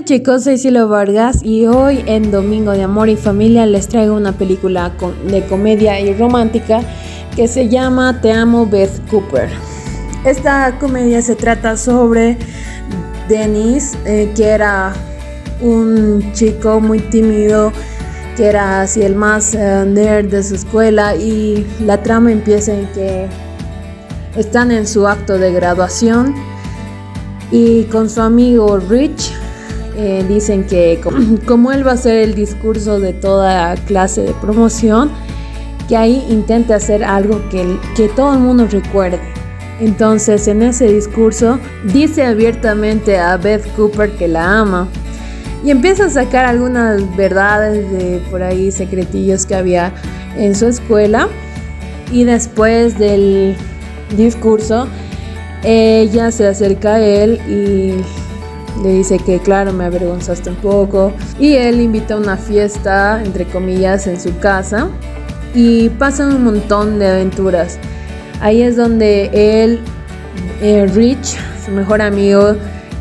[0.00, 4.16] Hola chicos, soy Silo Vargas y hoy en Domingo de Amor y Familia les traigo
[4.16, 4.92] una película
[5.26, 6.80] de comedia y romántica
[7.36, 9.50] que se llama Te amo Beth Cooper.
[10.24, 12.38] Esta comedia se trata sobre
[13.28, 14.94] Dennis, eh, que era
[15.60, 17.70] un chico muy tímido,
[18.38, 22.86] que era así el más eh, nerd de su escuela y la trama empieza en
[22.94, 23.28] que
[24.34, 26.34] están en su acto de graduación
[27.50, 29.30] y con su amigo Rich
[29.96, 31.00] eh, dicen que
[31.46, 35.10] como él va a hacer el discurso de toda clase de promoción,
[35.88, 39.20] que ahí intente hacer algo que, que todo el mundo recuerde.
[39.80, 41.58] Entonces en ese discurso
[41.92, 44.88] dice abiertamente a Beth Cooper que la ama
[45.64, 49.92] y empieza a sacar algunas verdades de por ahí secretillos que había
[50.36, 51.28] en su escuela
[52.12, 53.56] y después del
[54.16, 54.86] discurso
[55.62, 58.02] ella se acerca a él y
[58.82, 61.12] le dice que claro, me avergonzaste un poco.
[61.38, 64.88] Y él invita a una fiesta, entre comillas, en su casa.
[65.54, 67.78] Y pasan un montón de aventuras.
[68.40, 69.80] Ahí es donde él,
[70.62, 72.54] eh, Rich, su mejor amigo,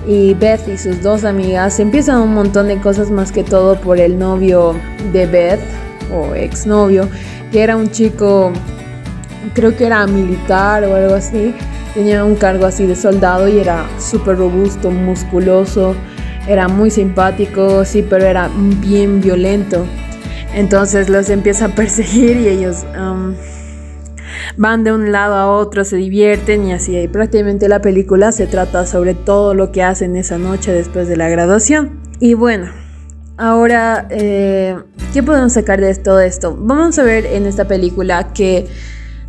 [0.08, 4.00] y Beth y sus dos amigas empiezan un montón de cosas más que todo por
[4.00, 4.76] el novio
[5.14, 5.60] de Beth
[6.12, 7.08] o exnovio,
[7.52, 8.52] que era un chico,
[9.54, 11.54] creo que era militar o algo así
[11.94, 15.96] Tenía un cargo así de soldado y era súper robusto, musculoso,
[16.48, 18.50] era muy simpático, sí, pero era
[18.82, 19.86] bien violento.
[20.54, 23.34] Entonces los empieza a perseguir y ellos um,
[24.58, 26.98] van de un lado a otro, se divierten y así.
[26.98, 31.18] Y prácticamente la película se trata sobre todo lo que hacen esa noche después de
[31.18, 32.00] la graduación.
[32.20, 32.72] Y bueno,
[33.38, 34.78] ahora, eh,
[35.14, 36.56] ¿qué podemos sacar de todo esto?
[36.60, 38.68] Vamos a ver en esta película que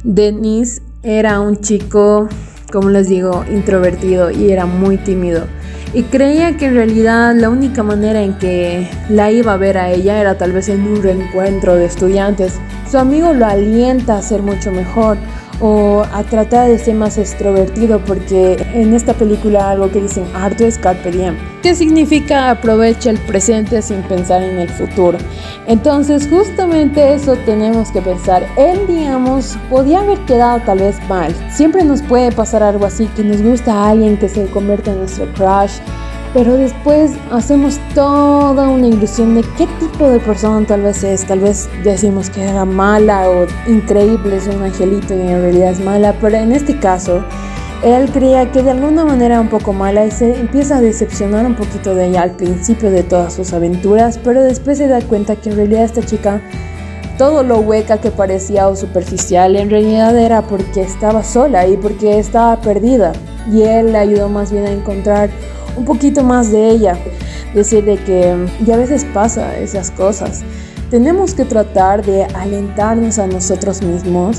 [0.04, 2.28] Denise era un chico
[2.70, 5.46] como les digo, introvertido y era muy tímido.
[5.92, 9.90] Y creía que en realidad la única manera en que la iba a ver a
[9.90, 12.60] ella era tal vez en un reencuentro de estudiantes.
[12.88, 15.16] Su amigo lo alienta a ser mucho mejor
[15.60, 20.64] o a tratar de ser más extrovertido porque en esta película algo que dicen harto
[20.64, 25.18] es carpe diem, que significa aprovecha el presente sin pensar en el futuro.
[25.66, 28.46] Entonces justamente eso tenemos que pensar.
[28.56, 31.34] Él digamos podía haber quedado tal vez mal.
[31.50, 34.98] Siempre nos puede pasar algo así que nos gusta a alguien que se convierte en
[34.98, 35.78] nuestro crush
[36.32, 41.24] pero después hacemos toda una ilusión de qué tipo de persona tal vez es.
[41.24, 45.80] Tal vez decimos que era mala o increíble, es un angelito y en realidad es
[45.80, 47.24] mala, pero en este caso
[47.82, 51.46] él creía que de alguna manera era un poco mala y se empieza a decepcionar
[51.46, 55.36] un poquito de ella al principio de todas sus aventuras, pero después se da cuenta
[55.36, 56.42] que en realidad esta chica
[57.16, 62.18] todo lo hueca que parecía o superficial en realidad era porque estaba sola y porque
[62.18, 63.12] estaba perdida
[63.50, 65.30] y él le ayudó más bien a encontrar
[65.76, 66.98] un poquito más de ella.
[67.54, 70.42] Decir de que ya a veces pasa esas cosas.
[70.90, 74.38] Tenemos que tratar de alentarnos a nosotros mismos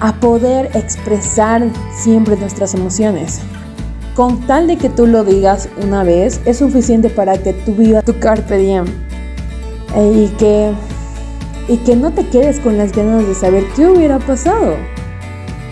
[0.00, 1.68] a poder expresar
[2.02, 3.40] siempre nuestras emociones.
[4.14, 8.02] Con tal de que tú lo digas una vez, es suficiente para que tu vida,
[8.02, 8.86] tu carpe diem,
[9.94, 10.72] eh, y que
[11.68, 14.76] y que no te quedes con las ganas de saber qué hubiera pasado.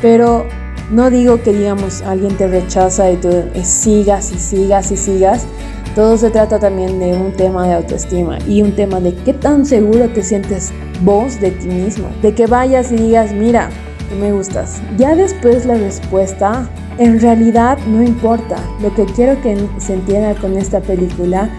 [0.02, 0.46] Pero
[0.90, 3.30] no digo que digamos alguien te rechaza y tú
[3.62, 5.46] sigas y sigas y sigas.
[5.94, 9.64] Todo se trata también de un tema de autoestima y un tema de qué tan
[9.64, 12.08] seguro te sientes vos de ti mismo.
[12.22, 13.70] De que vayas y digas, mira,
[14.10, 14.80] tú me gustas.
[14.98, 18.56] Ya después la respuesta en realidad no importa.
[18.80, 21.50] Lo que quiero que se entienda con esta película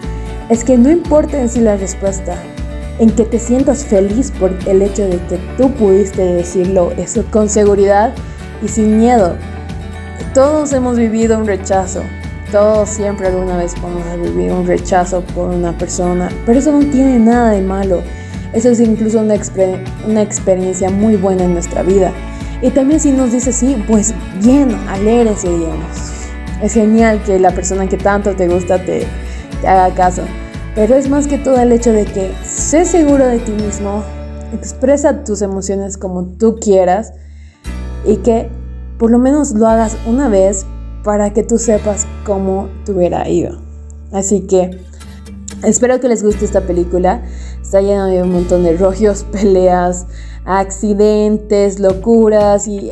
[0.50, 2.36] es que no importa en sí la respuesta,
[3.00, 7.50] en que te sientas feliz por el hecho de que tú pudiste decirlo eso con
[7.50, 8.14] seguridad
[8.62, 9.36] y sin miedo.
[10.34, 12.02] Todos hemos vivido un rechazo.
[12.52, 16.80] Todos siempre alguna vez vamos a vivir un rechazo por una persona, pero eso no
[16.80, 18.02] tiene nada de malo.
[18.54, 19.36] Eso es incluso una,
[20.08, 22.14] una experiencia muy buena en nuestra vida.
[22.62, 26.14] Y también si nos dice sí, pues bien, alérese, digamos.
[26.62, 29.06] Es genial que la persona que tanto te gusta te,
[29.62, 30.24] te haga caso.
[30.74, 34.04] Pero es más que todo el hecho de que sé seguro de ti mismo,
[34.54, 37.14] expresa tus emociones como tú quieras
[38.08, 38.50] y que
[38.98, 40.66] por lo menos lo hagas una vez
[41.04, 43.60] para que tú sepas cómo te hubiera ido.
[44.12, 44.80] Así que
[45.64, 47.22] espero que les guste esta película.
[47.62, 50.08] Está llena de un montón de rollos, peleas,
[50.46, 52.90] accidentes, locuras y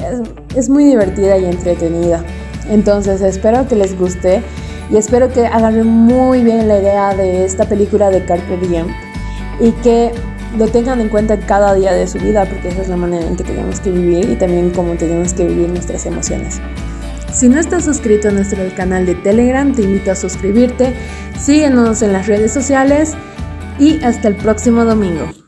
[0.55, 2.23] es, muy divertida y entretenida.
[2.69, 4.43] Entonces espero que les guste
[4.91, 8.87] y espero que agarren muy bien la idea de esta película de Carpe Diem
[9.59, 10.11] y que
[10.57, 13.35] lo tengan en cuenta cada día de su vida porque esa es la manera en
[13.35, 16.61] que tenemos que vivir y también cómo tenemos que vivir nuestras emociones.
[17.33, 20.93] Si no estás suscrito a nuestro canal de Telegram, te invito a suscribirte,
[21.37, 23.13] síguenos en las redes sociales
[23.77, 25.44] y hasta el próximo domingo.